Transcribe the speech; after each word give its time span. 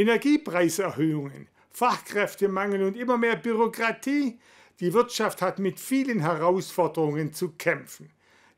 Energiepreiserhöhungen, 0.00 1.46
Fachkräftemangel 1.70 2.84
und 2.84 2.96
immer 2.96 3.18
mehr 3.18 3.36
Bürokratie. 3.36 4.40
Die 4.80 4.94
Wirtschaft 4.94 5.42
hat 5.42 5.58
mit 5.58 5.78
vielen 5.78 6.20
Herausforderungen 6.20 7.34
zu 7.34 7.50
kämpfen. 7.50 8.10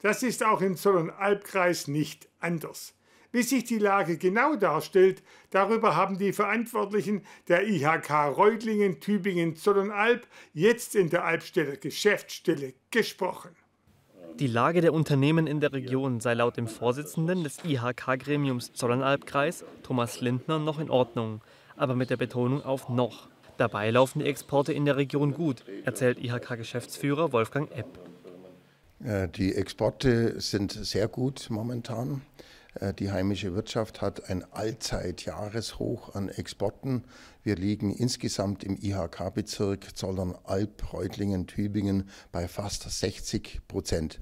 Das 0.03 0.23
ist 0.23 0.45
auch 0.45 0.61
im 0.61 0.77
Zollernalbkreis 0.77 1.89
nicht 1.89 2.29
anders. 2.39 2.95
Wie 3.33 3.43
sich 3.43 3.65
die 3.65 3.79
Lage 3.79 4.19
genau 4.19 4.55
darstellt, 4.55 5.25
darüber 5.51 5.97
haben 5.97 6.17
die 6.17 6.33
Verantwortlichen 6.33 7.27
der 7.49 7.67
IHK 7.67 8.37
Reutlingen, 8.37 9.01
Tübingen, 9.01 9.57
Zollernalb 9.57 10.29
jetzt 10.53 10.95
in 10.95 11.11
der 11.11 11.25
Albstädter 11.25 11.77
Geschäftsstelle 11.77 12.75
gesprochen. 12.93 13.57
Die 14.39 14.47
Lage 14.47 14.81
der 14.81 14.93
Unternehmen 14.93 15.47
in 15.47 15.61
der 15.61 15.73
Region 15.73 16.21
sei 16.21 16.35
laut 16.35 16.57
dem 16.57 16.67
Vorsitzenden 16.67 17.45
des 17.45 17.59
IHK-Gremiums 17.65 18.73
Zollernalbkreis, 18.73 19.65
Thomas 19.83 20.21
Lindner, 20.21 20.59
noch 20.59 20.79
in 20.79 20.91
Ordnung, 20.91 21.41
aber 21.77 21.95
mit 21.95 22.11
der 22.11 22.17
Betonung 22.17 22.65
auf 22.65 22.89
noch. 22.89 23.29
Dabei 23.59 23.91
laufen 23.91 24.21
die 24.21 24.27
Exporte 24.27 24.73
in 24.73 24.85
der 24.85 24.97
Region 24.97 25.35
gut, 25.35 25.65
erzählt 25.85 26.19
IHK-Geschäftsführer 26.19 27.33
Wolfgang 27.33 27.71
Epp. 27.73 27.99
Äh, 29.05 29.29
die 29.29 29.55
Exporte 29.55 30.41
sind 30.41 30.73
sehr 30.73 31.09
gut 31.09 31.49
momentan. 31.51 32.23
Äh, 32.83 32.95
die 32.95 33.13
heimische 33.13 33.55
Wirtschaft 33.55 34.01
hat 34.01 34.29
ein 34.29 34.45
Allzeitjahreshoch 34.53 36.15
an 36.15 36.29
Exporten. 36.29 37.05
Wir 37.43 37.55
liegen 37.55 37.93
insgesamt 37.93 38.65
im 38.65 38.77
IHK-Bezirk 38.77 39.97
Zollern-Alb, 39.97 40.93
Reutlingen, 40.93 41.47
Tübingen 41.47 42.09
bei 42.33 42.49
fast 42.49 42.91
60 42.91 43.61
Prozent. 43.69 44.19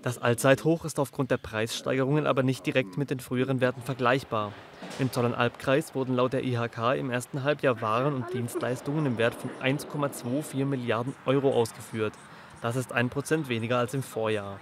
Das 0.00 0.16
Allzeithoch 0.16 0.84
ist 0.84 0.98
aufgrund 0.98 1.30
der 1.30 1.38
Preissteigerungen 1.38 2.26
aber 2.26 2.42
nicht 2.42 2.64
direkt 2.64 2.96
mit 2.96 3.10
den 3.10 3.20
früheren 3.20 3.60
Werten 3.60 3.82
vergleichbar. 3.82 4.52
Im 5.00 5.12
Zollern-Alb-Kreis 5.12 5.94
wurden 5.94 6.14
laut 6.14 6.32
der 6.32 6.44
IHK 6.44 6.96
im 6.96 7.10
ersten 7.10 7.42
Halbjahr 7.42 7.82
Waren 7.82 8.14
und 8.14 8.32
Dienstleistungen 8.32 9.04
im 9.04 9.18
Wert 9.18 9.34
von 9.34 9.50
1,24 9.60 10.64
Milliarden 10.64 11.14
Euro 11.26 11.52
ausgeführt. 11.52 12.14
Das 12.62 12.76
ist 12.76 12.92
ein 12.92 13.10
Prozent 13.10 13.48
weniger 13.48 13.78
als 13.78 13.92
im 13.92 14.02
Vorjahr. 14.02 14.60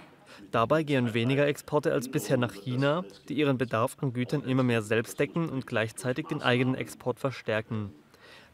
Dabei 0.51 0.83
gehen 0.83 1.13
weniger 1.13 1.47
Exporte 1.47 1.91
als 1.91 2.09
bisher 2.09 2.37
nach 2.37 2.53
China, 2.53 3.03
die 3.29 3.35
ihren 3.35 3.57
Bedarf 3.57 3.97
an 4.01 4.13
Gütern 4.13 4.43
immer 4.43 4.63
mehr 4.63 4.81
selbst 4.81 5.19
decken 5.19 5.49
und 5.49 5.67
gleichzeitig 5.67 6.27
den 6.27 6.41
eigenen 6.41 6.75
Export 6.75 7.19
verstärken. 7.19 7.91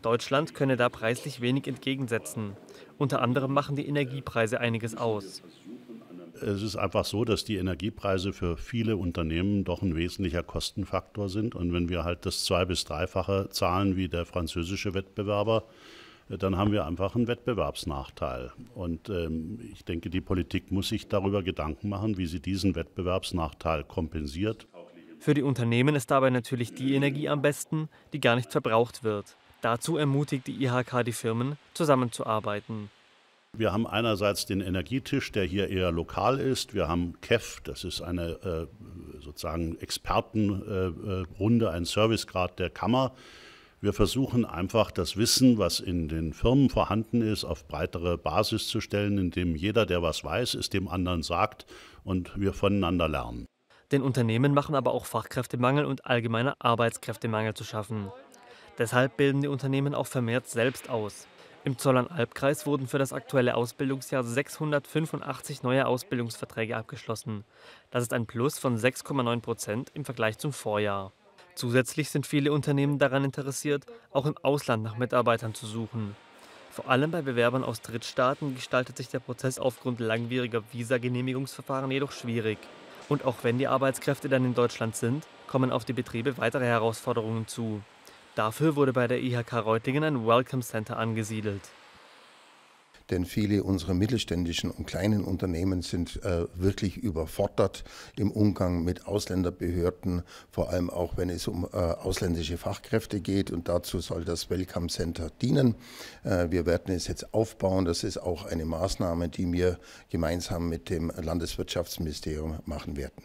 Deutschland 0.02 0.54
könne 0.54 0.76
da 0.76 0.90
preislich 0.90 1.40
wenig 1.40 1.68
entgegensetzen. 1.68 2.58
Unter 2.98 3.22
anderem 3.22 3.54
machen 3.54 3.76
die 3.76 3.88
Energiepreise 3.88 4.60
einiges 4.60 4.98
aus. 4.98 5.42
Es 6.42 6.62
ist 6.62 6.76
einfach 6.76 7.06
so, 7.06 7.24
dass 7.24 7.46
die 7.46 7.56
Energiepreise 7.56 8.34
für 8.34 8.58
viele 8.58 8.98
Unternehmen 8.98 9.64
doch 9.64 9.82
ein 9.82 9.96
wesentlicher 9.96 10.44
Kostenfaktor 10.44 11.30
sind. 11.30 11.56
Und 11.56 11.72
wenn 11.72 11.90
wir 11.90 12.04
halt 12.04 12.26
das 12.26 12.44
zwei- 12.44 12.66
bis 12.66 12.84
dreifache 12.84 13.48
zahlen 13.50 13.96
wie 13.96 14.10
der 14.10 14.26
französische 14.26 14.94
Wettbewerber, 14.94 15.64
dann 16.38 16.58
haben 16.58 16.72
wir 16.72 16.86
einfach 16.86 17.16
einen 17.16 17.28
Wettbewerbsnachteil. 17.28 18.52
Und 18.76 19.10
ähm, 19.10 19.60
ich 19.72 19.86
denke, 19.86 20.10
die 20.10 20.22
Politik 20.22 20.72
muss 20.72 20.90
sich 20.90 21.08
darüber 21.08 21.44
Gedanken 21.44 21.90
machen, 21.90 22.18
wie 22.18 22.26
sie 22.26 22.40
diesen 22.40 22.76
Wettbewerbsnachteil 22.76 23.84
kompensiert. 23.84 24.68
Für 25.20 25.34
die 25.34 25.44
Unternehmen 25.44 25.96
ist 25.96 26.12
dabei 26.12 26.30
natürlich 26.30 26.74
die 26.74 26.96
Energie 26.96 27.30
am 27.30 27.42
besten, 27.42 27.90
die 28.12 28.20
gar 28.20 28.36
nicht 28.36 28.52
verbraucht 28.52 29.04
wird. 29.04 29.38
Dazu 29.62 29.98
ermutigt 29.98 30.48
die 30.48 30.64
IHK 30.64 31.06
die 31.06 31.14
Firmen, 31.14 31.58
zusammenzuarbeiten. 31.74 32.90
Wir 33.56 33.72
haben 33.72 33.86
einerseits 33.86 34.46
den 34.46 34.62
Energietisch, 34.62 35.32
der 35.32 35.46
hier 35.46 35.70
eher 35.70 35.92
lokal 35.92 36.40
ist. 36.40 36.74
Wir 36.74 36.88
haben 36.88 37.14
KEF, 37.22 37.62
das 37.64 37.84
ist 37.84 38.02
eine 38.02 38.32
äh, 38.44 38.68
sozusagen 39.22 39.80
Expertenrunde, 39.80 41.66
äh, 41.68 41.70
ein 41.70 41.86
Servicegrad 41.86 42.58
der 42.60 42.72
Kammer 42.72 43.14
wir 43.84 43.92
versuchen 43.92 44.46
einfach 44.46 44.92
das 44.92 45.18
Wissen, 45.18 45.58
was 45.58 45.82
in 45.82 46.08
den 46.08 46.32
Firmen 46.32 46.70
vorhanden 46.70 47.22
ist, 47.22 47.44
auf 47.44 47.68
breitere 47.68 48.18
Basis 48.18 48.70
zu 48.70 48.80
stellen, 48.80 49.18
indem 49.18 49.58
jeder, 49.58 49.86
der 49.86 50.02
was 50.02 50.24
weiß, 50.24 50.54
es 50.54 50.70
dem 50.70 50.88
anderen 50.88 51.22
sagt 51.22 51.66
und 52.06 52.32
wir 52.40 52.54
voneinander 52.54 53.10
lernen. 53.10 53.46
Den 53.92 54.02
Unternehmen 54.02 54.54
machen 54.54 54.76
aber 54.76 54.94
auch 54.94 55.06
Fachkräftemangel 55.06 55.84
und 55.84 56.06
allgemeiner 56.06 56.56
Arbeitskräftemangel 56.60 57.56
zu 57.56 57.66
schaffen. 57.66 58.10
Deshalb 58.78 59.18
bilden 59.18 59.42
die 59.42 59.50
Unternehmen 59.50 59.94
auch 59.94 60.08
vermehrt 60.08 60.48
selbst 60.48 60.90
aus. 60.90 61.28
Im 61.66 61.78
Zollern-Albkreis 61.78 62.66
wurden 62.66 62.88
für 62.88 63.00
das 63.00 63.12
aktuelle 63.12 63.56
Ausbildungsjahr 63.56 64.24
685 64.24 65.62
neue 65.62 65.88
Ausbildungsverträge 65.88 66.78
abgeschlossen. 66.78 67.44
Das 67.92 68.04
ist 68.04 68.14
ein 68.14 68.28
Plus 68.28 68.60
von 68.60 68.78
6,9 68.78 69.42
Prozent 69.42 69.92
im 69.94 70.06
Vergleich 70.06 70.38
zum 70.38 70.54
Vorjahr. 70.54 71.12
Zusätzlich 71.56 72.10
sind 72.10 72.26
viele 72.26 72.52
Unternehmen 72.52 73.00
daran 73.00 73.24
interessiert, 73.24 73.86
auch 74.12 74.26
im 74.26 74.36
Ausland 74.42 74.84
nach 74.84 74.98
Mitarbeitern 74.98 75.54
zu 75.54 75.66
suchen. 75.66 76.16
Vor 76.72 76.90
allem 76.90 77.12
bei 77.12 77.22
Bewerbern 77.22 77.64
aus 77.64 77.82
Drittstaaten 77.82 78.56
gestaltet 78.56 78.98
sich 78.98 79.08
der 79.10 79.20
Prozess 79.20 79.60
aufgrund 79.60 80.00
langwieriger 80.00 80.64
Visagenehmigungsverfahren 80.72 81.92
jedoch 81.92 82.12
schwierig. 82.12 82.58
Und 83.10 83.26
auch 83.26 83.38
wenn 83.44 83.60
die 83.60 83.68
Arbeitskräfte 83.68 84.30
dann 84.30 84.46
in 84.46 84.56
Deutschland 84.56 84.96
sind, 84.96 85.28
kommen 85.48 85.72
auf 85.72 85.86
die 85.86 85.94
Betriebe 85.94 86.38
weitere 86.38 86.66
Herausforderungen 86.66 87.48
zu. 87.48 87.82
Dafür 88.34 88.76
wurde 88.76 88.94
bei 88.94 89.08
der 89.08 89.22
IHK 89.22 89.54
Reutlingen 89.54 90.04
ein 90.04 90.26
Welcome 90.26 90.64
Center 90.64 90.98
angesiedelt 90.98 91.62
denn 93.14 93.26
viele 93.26 93.64
unserer 93.64 93.94
mittelständischen 93.94 94.72
und 94.72 94.88
kleinen 94.88 95.24
Unternehmen 95.24 95.84
sind 95.84 96.24
äh, 96.24 96.48
wirklich 96.56 96.98
überfordert 96.98 97.84
im 98.18 98.32
Umgang 98.32 98.84
mit 98.84 99.06
Ausländerbehörden, 99.06 100.24
vor 100.50 100.72
allem 100.72 100.90
auch 100.90 101.16
wenn 101.16 101.30
es 101.30 101.48
um 101.48 101.66
äh, 101.72 101.78
ausländische 101.78 102.58
Fachkräfte 102.58 103.22
geht 103.22 103.52
und 103.52 103.70
dazu 103.70 104.00
soll 104.00 104.26
das 104.26 104.50
Welcome 104.50 104.88
Center 104.88 105.30
dienen. 105.44 105.76
Äh, 106.24 106.50
wir 106.50 106.66
werden 106.66 106.94
es 106.94 107.08
jetzt 107.08 107.36
aufbauen, 107.36 107.86
das 107.86 108.04
ist 108.04 108.18
auch 108.18 108.46
eine 108.46 108.66
Maßnahme, 108.66 109.30
die 109.30 109.52
wir 109.54 109.78
gemeinsam 110.10 110.68
mit 110.68 110.90
dem 110.90 111.12
Landeswirtschaftsministerium 111.16 112.62
machen 112.66 112.98
werden. 112.98 113.24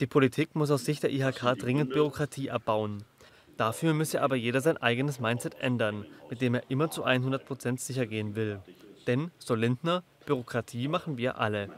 Die 0.00 0.06
Politik 0.06 0.54
muss 0.54 0.70
aus 0.70 0.86
Sicht 0.86 1.02
der 1.02 1.12
IHK 1.12 1.58
dringend 1.58 1.90
Bürokratie 1.90 2.50
abbauen. 2.50 3.04
Dafür 3.58 3.92
müsse 3.92 4.22
aber 4.22 4.36
jeder 4.36 4.62
sein 4.62 4.78
eigenes 4.78 5.20
Mindset 5.20 5.56
ändern, 5.60 6.06
mit 6.30 6.40
dem 6.40 6.54
er 6.54 6.62
immer 6.70 6.90
zu 6.90 7.04
100 7.04 7.44
Prozent 7.44 7.78
sicher 7.78 8.06
gehen 8.06 8.34
will. 8.34 8.60
Denn, 9.06 9.30
so 9.38 9.54
Lindner, 9.54 10.04
Bürokratie 10.26 10.88
machen 10.88 11.16
wir 11.16 11.38
alle. 11.38 11.70